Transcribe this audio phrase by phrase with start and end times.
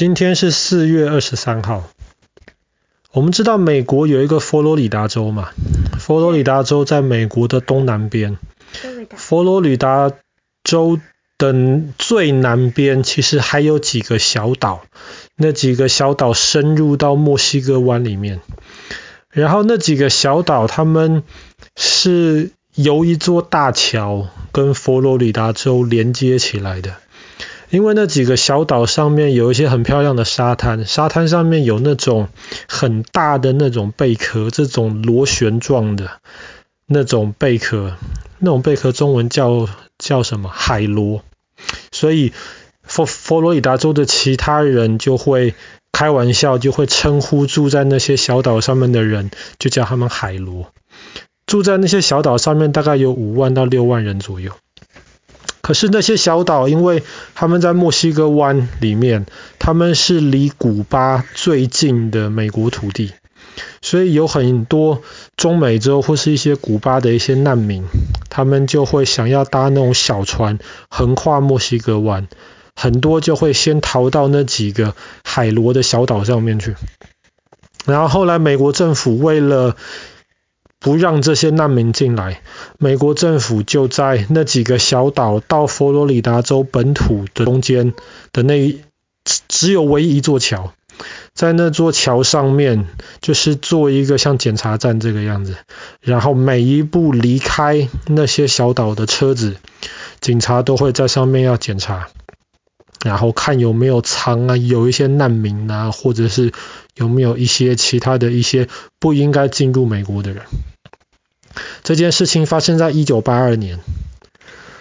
[0.00, 1.84] 今天是四月二十三号。
[3.12, 5.50] 我们知道美国有一个佛罗里达州嘛，
[5.98, 8.38] 佛罗里达州在美国的东南边。
[9.14, 10.10] 佛罗里达
[10.64, 10.98] 州
[11.36, 14.86] 的最南边其实还有几个小岛，
[15.36, 18.40] 那几个小岛深入到墨西哥湾里面。
[19.28, 21.24] 然后那几个小岛，他们
[21.76, 26.94] 是由一座大桥跟佛罗里达州连接起来的。
[27.70, 32.28] 因为那几个小岛上面有一些很漂亮的沙滩，沙滩上面有那种
[32.68, 36.10] 很大的那种贝壳，这种螺旋状的
[36.86, 37.96] 那种贝壳，
[38.40, 40.48] 那种贝壳中文叫叫什么？
[40.48, 41.22] 海螺。
[41.92, 42.32] 所以
[42.82, 45.54] 佛佛罗里达州的其他人就会
[45.92, 49.30] 开玩笑，就会称呼住在那些小岛上面的人，
[49.60, 50.72] 就叫他们海螺。
[51.46, 54.52] 住在那些小岛上面大概有五万到六万人左右。
[55.62, 57.02] 可是那些小岛，因为
[57.34, 59.26] 他们在墨西哥湾里面，
[59.58, 63.12] 他们是离古巴最近的美国土地，
[63.82, 65.02] 所以有很多
[65.36, 67.84] 中美洲或是一些古巴的一些难民，
[68.28, 70.58] 他们就会想要搭那种小船
[70.88, 72.26] 横跨墨西哥湾，
[72.74, 76.74] 很多就会先逃到那几个海螺的小岛上面去。
[77.86, 79.76] 然后后来美国政府为了
[80.80, 82.40] 不让这些难民进来，
[82.78, 87.92] 美国政府就在那几个小岛到佛罗里达州本土的中间
[88.32, 88.80] 的那一
[89.46, 90.72] 只有唯一一座桥，
[91.34, 92.86] 在那座桥上面
[93.20, 95.54] 就是做一个像检查站这个样子，
[96.00, 99.56] 然后每一步离开那些小岛的车子，
[100.20, 102.08] 警察都会在上面要检查，
[103.04, 106.52] 然后看有没有藏啊，有一些难民啊，或者是
[106.94, 108.66] 有没有一些其他的一些
[108.98, 110.42] 不应该进入美国的人。
[111.82, 113.80] 这件事情发生在一九八二年，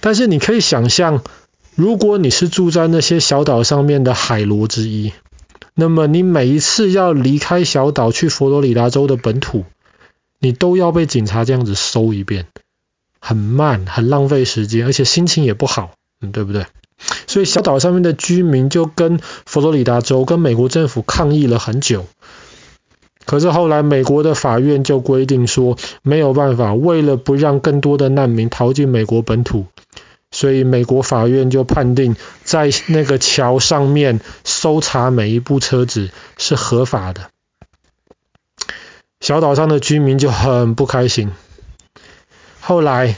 [0.00, 1.22] 但是你可以想象，
[1.74, 5.12] 如果你是住在那些小岛上面的海螺之一，
[5.74, 9.64] 那么你每一次要离开小岛去佛罗里达州的本土，
[10.38, 12.46] 你都要被警察这样子搜一遍，
[13.20, 16.66] 很慢，很浪费时间，而且心情也不好，嗯，对不对？
[17.26, 22.06] 所以小岛上面的居民就跟佛罗里达州跟美国政府抗议了很久。
[23.24, 29.66] 可是后来，美国的法院就规定说，没有办法，为了不让更多的难民逃进美国本土，
[30.30, 37.30] 所以美国法院就判定，在那个桥上面搜查每一部车子是合法的。
[39.20, 41.30] 小岛上的居民就很不开心。
[42.60, 43.16] 后来，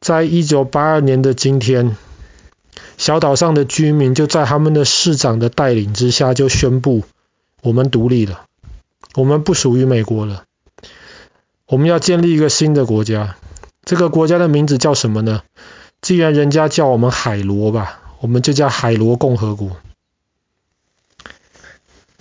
[0.00, 1.96] 在一九八二年的今天，
[2.98, 7.04] 小岛上的居民就在他们的市长的带领之下，就宣布
[7.62, 8.46] 我们独立了。
[9.14, 10.44] 我们不属于美国了，
[11.66, 13.36] 我们要建立一个新的国家。
[13.84, 15.42] 这个国家的名字叫什么呢？
[16.00, 19.76] 既然人家叫我们海螺吧，我们就叫海螺共和国。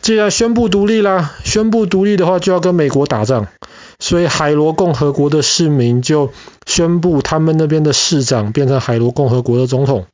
[0.01, 3.47] 既然宣布独立啦，宣布独立的话就要跟美国打仗，
[3.99, 6.31] 所以海螺共和国的市民就
[6.65, 10.05] 宣布他们那边的市长变成海螺共和国的总统。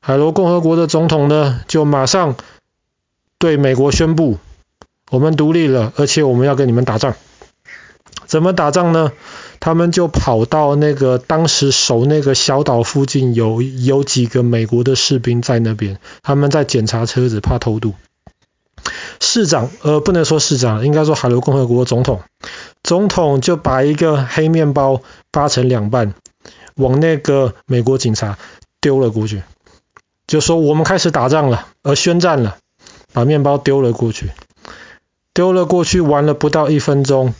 [0.00, 2.36] 海螺共和国的总统呢，就马上
[3.38, 4.38] 对美国宣布。
[5.10, 7.14] 我们独立了，而且我们要跟你们打仗。
[8.26, 9.12] 怎么打仗呢？
[9.60, 17.94] 他们就跑到那个当时守那个小岛附近有，有几个美国的士兵在那边，他们在检查车子，怕偷渡。
[19.20, 22.20] 市长，呃，不能说市长，应该说海螺共和国总统。
[22.82, 26.14] 总统就把一个黑面包扒成两半，
[26.74, 28.38] 往那个美国警察
[28.80, 29.42] 丢了过去，
[30.26, 32.58] 就说我们开始打仗了，而宣战了，
[33.12, 34.30] 把面包丢了过去。
[35.36, 37.34] 丢了过去，玩了不到一分钟，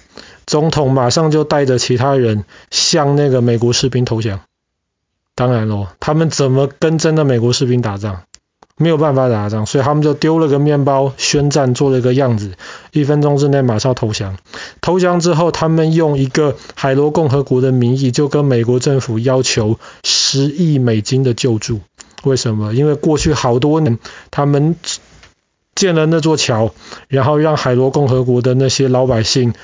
[0.44, 4.40] 总统马上就带着其他人向那个美国士兵投降。
[5.34, 8.20] 当然咯，他们怎么跟真的美国士兵打仗？
[8.76, 12.52] 没有办法打仗，所以他们就丢了个面包宣战，做了一个样子。
[12.92, 14.36] 一分钟之内马上投降。
[14.82, 21.80] 投降之后，他们用一个海螺共和国的名义，就跟美国政府要求十亿美金的救助。
[22.24, 22.74] 为什么？
[22.74, 23.98] 因为过去好多年，
[24.30, 24.76] 他们。
[25.76, 26.74] 建了那座桥，
[27.06, 29.54] 然后让海螺共和国的那些老百姓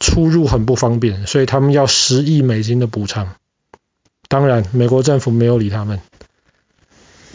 [0.00, 3.34] 出入很不方便，所以他们要十亿美金的补偿。
[4.28, 6.00] 当然，美国政府没有理他们。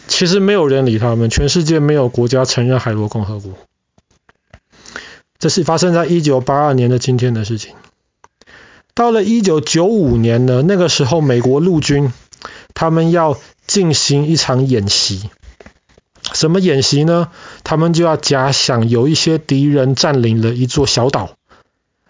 [0.06, 3.52] 其实没有人理他们，全世界没有国家承认海螺共和国。
[5.38, 7.74] 这是发生在一九八二年的今天的事情。
[8.94, 12.12] 到了一九九五年呢，那个时候美国陆军
[12.74, 15.30] 他们要进行一场演习。
[16.34, 17.30] 什么演习呢？
[17.62, 21.36] 他们就要假想有一些敌人占领了一座小岛，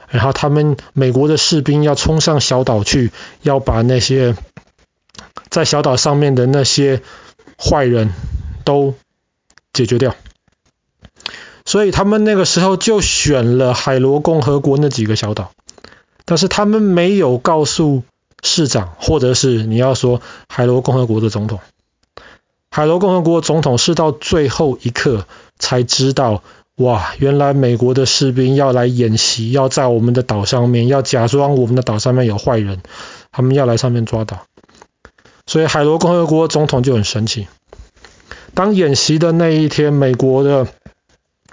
[0.08, 3.12] 然后他们美国的士兵要冲上小岛去，
[3.42, 4.34] 要把那些
[5.50, 7.02] 在小岛上面的那些
[7.58, 8.12] 坏人
[8.64, 8.94] 都
[9.72, 10.16] 解决掉。
[11.66, 15.52] 所以他们那个时候就选了海螺共和国那几个小岛，
[16.24, 18.02] 但是他们没有告诉
[18.42, 21.60] 市长，或者是你要说海螺共和国的总统。
[22.74, 25.26] 海螺共和国总统是到最后一刻
[25.60, 26.42] 才知道，
[26.74, 32.82] 哇，原来美国的士兵要来演习，要在我们的岛上面，要假装我们的岛上面有坏人，
[33.30, 34.42] 他们要来上面抓岛。
[35.46, 37.46] 所以海螺共和国总统就很神奇。
[38.54, 40.66] 当演习的那一天，美国的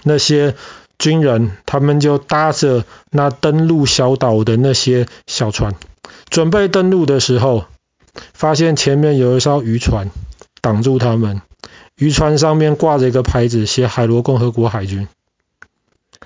[0.01, 0.55] 那些
[0.97, 5.75] 军人，他们就搭着那登陆小岛的那些小船，
[6.31, 7.65] 准备登陆的时候，
[8.33, 10.09] 发现前面有一艘渔船
[10.61, 11.41] 挡住他们，
[11.97, 15.07] 渔船上面挂着一个牌子，写海螺共和国海军。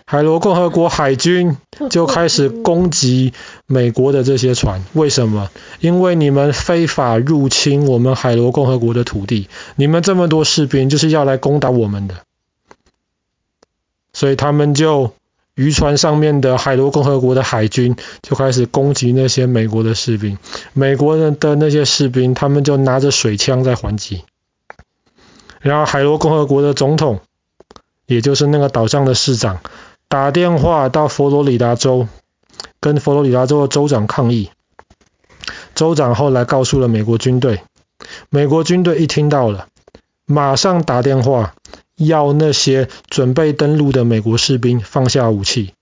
[0.05, 1.57] 海螺共和国海军
[1.89, 3.33] 就开始攻击
[3.65, 5.49] 美国的这些船，为什么？
[5.79, 12.17] 因为你们非法入侵我们海螺共和国的土地，你们这么多士兵就是要来攻打我们的，
[14.13, 15.13] 所以他们就
[15.55, 20.37] 渔船上面的海螺共和国的海军就开始攻击那些美国的士兵，
[20.73, 24.23] 美国人的那些士兵他们就拿着水枪在还击，
[25.61, 27.21] 然后海螺共和国的总统，
[28.05, 29.61] 也就是那个岛上的市长。
[30.07, 32.07] 打电话到佛罗里达州，
[32.79, 34.51] 跟佛罗里达州的州长抗议。
[35.73, 37.61] 州长后来告诉了美国军队，
[38.29, 39.67] 美国军队一听到了，
[40.25, 41.55] 马上打电话
[41.95, 45.73] 要那些准备登陆的美国士兵放下武器，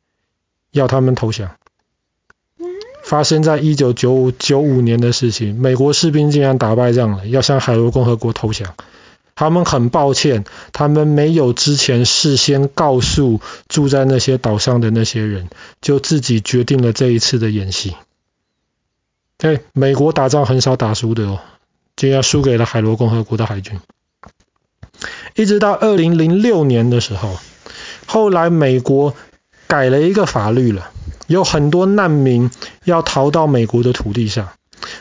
[0.71, 1.56] 要他们投降。
[3.04, 8.75] 发生在一九九五九五年的事情，美国士兵竟然打败仗了，要向海螺共和国投降。
[9.36, 15.50] 他们很抱歉，他们没有之前事先告诉住在那些岛上的那些人，
[15.81, 17.95] 就自己决定了这一次的演习。
[19.39, 21.39] 哎，美国打仗很少打输的哦，
[21.95, 23.80] 竟然输给了海螺共和国的海军。
[25.35, 27.38] 一直到二零零六年的时候，
[28.06, 29.15] 后来美国
[29.68, 30.91] 改了一个法律了，
[31.27, 32.51] 有很多难民
[32.83, 34.50] 要逃到美国的土地上。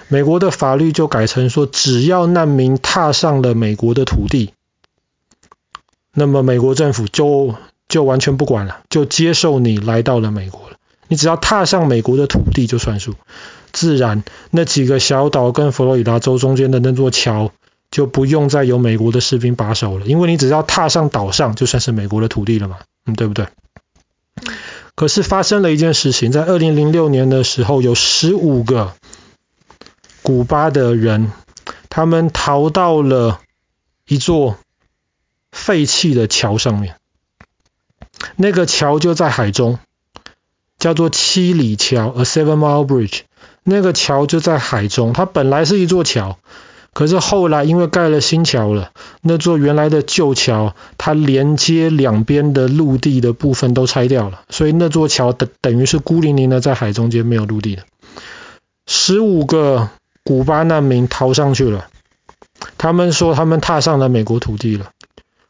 [0.09, 4.53] 美国的法律就改成说，只要难民踏上了美国的土地，
[6.15, 7.57] 那么美国政府就
[7.89, 10.77] 就完全不管了，就接受你来到了美国了。
[11.09, 13.15] 你只要踏上美国的土地就算数，
[13.73, 17.51] 自然那几个小岛跟佛罗里达州中间的那座桥
[17.93, 23.47] 就不用再有美国的士兵把守了，因为你只要踏上岛上就算是美国的土地了嘛，嗯，对不对？
[24.97, 28.95] 可是发生了一件事情，在二零零六年的时候，有十五个。
[30.25, 31.33] 古巴的人，
[31.89, 33.41] 他们逃到了
[34.07, 34.57] 一座
[35.51, 36.95] 废弃的桥上面。
[38.37, 39.81] 那个桥就在海中，
[40.79, 43.23] 叫做七里桥 （A Seven Mile Bridge）。
[43.65, 46.39] 那个桥就在海中，它本来是一座桥，
[46.93, 57.83] 可是后来因为盖了新桥了，那座原来的旧桥，它连接两边的陆地的部分都拆掉了，所以那座桥等等于是孤零零的在海中间没有陆地的。
[58.87, 59.91] 十五个。
[60.25, 61.89] 古巴难民逃上去了，
[62.79, 64.93] 他们说他们踏上了美国土地了。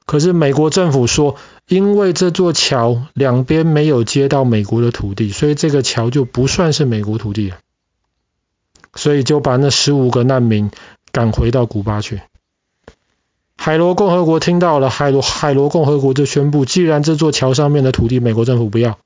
[0.06, 1.36] 可是美国政府说，
[1.68, 7.58] 因为这座桥两边没有接到美国的土地，所以这个桥就不算是美国土地了。
[8.94, 10.70] 所以就把那十五个难民
[11.12, 12.22] 赶回到古巴去。
[13.56, 18.98] 海螺共和国听到了，海螺海螺共和国就宣布，既然这座桥上面的土地美国政府不要，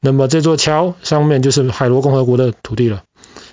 [0.00, 3.02] 那么这座桥上面就是海螺共和国的土地了。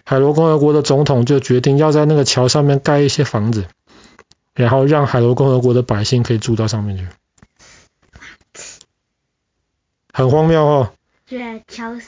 [0.06, 3.66] 海螺共和国的总统就决定要在那个桥上面盖一些房子，
[4.54, 7.08] 然后让海螺共和国的百姓可以住到上面去。
[10.14, 10.92] 很荒谬哦。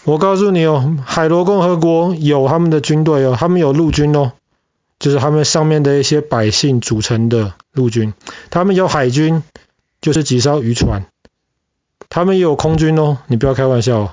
[0.06, 4.34] 我告诉你哦，海螺共和国有他们的军队哦，他们有陆军哦，
[5.08, 8.14] 就是他们上面的一些百姓组成的陆军。
[8.50, 9.42] 他们有海军，
[10.02, 11.06] 就是几艘渔船。
[12.10, 14.12] 他们也有空军哦，你不要开玩笑哦。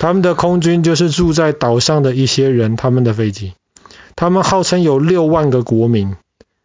[0.00, 3.52] 他们的空军就是住在岛上的一些人，他们的飞机。
[4.16, 6.16] 他们号称有六万个国民，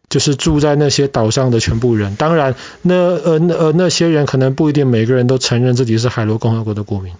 [0.08, 2.16] 就是住在那些岛上的全部人。
[2.16, 7.12] 当然，那呃呃那些人可能不一定每个人都承认自己是海螺共和国的国民。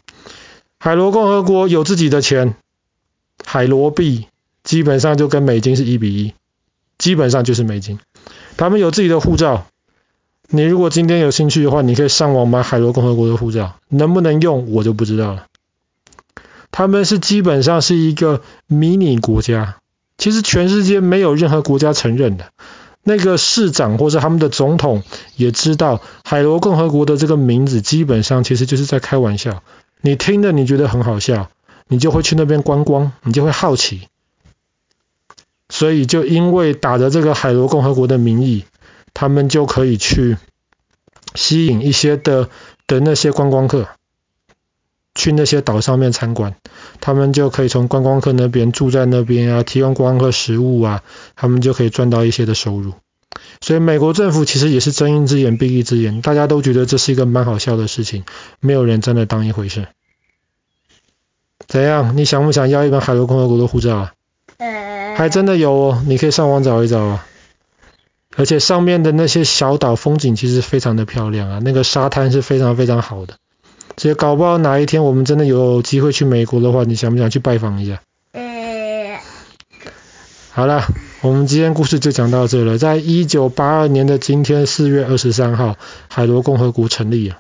[0.78, 2.54] 海螺共和国有自己的钱，
[3.44, 4.28] 海螺币
[4.64, 6.34] 基本上就跟美金是一比一，
[6.98, 7.98] 基本上就是美金。
[8.56, 9.66] 他们有自己的护照。
[10.50, 15.44] 你如果今天有兴趣的话，你可以上网买海螺共和国的护照，能不能用我就不知道了。
[16.70, 19.76] 他们是基本上是一个迷你国家，
[20.16, 22.46] 其实全世界没有任何国家承认的。
[23.02, 25.02] 那个市长或者他们的总统
[25.36, 29.62] 也知道海螺共和国的这个名字基本上其实就是在开玩笑。
[30.00, 31.50] 你听了你觉得很好笑，
[31.88, 34.08] 你就会去那边观光，你就会好奇。
[35.78, 38.64] 所以就因为打着这个海螺共和国的名义。
[39.14, 40.36] 他们就可以去
[41.34, 42.48] 吸引一些的
[42.86, 43.88] 的那些观光客
[45.12, 46.54] 去那些岛上面参观，
[47.00, 51.02] 他们就可以从观光客那边住在那边啊，提供观光客食物啊，
[51.34, 52.92] 他们就可以赚到一些的收入。
[53.60, 58.24] 所以美国政府其实也是睁一只眼闭一只眼，大家都觉得这是一个蛮好笑的事情，
[58.60, 59.88] 没有人真的当一回事。
[61.66, 62.16] 怎样？
[62.16, 64.12] 你想不想要一本海螺共和国的护照啊？
[65.18, 67.26] 还真的有哦，你可以上网找一找啊。
[68.36, 73.34] 而且上面的那些小岛风景其实非常的漂亮啊，那个沙滩是非常非常好的。
[73.96, 78.00] 所以搞不好哪一天我们真的有机会去美国的话，你想不想去拜访一下？
[80.52, 80.84] 好了，
[81.22, 82.78] 我们今天故事就讲到这了。
[82.78, 85.74] 在一九八二年的今天，四月二十三号，
[86.06, 87.38] 海螺共和国成立了。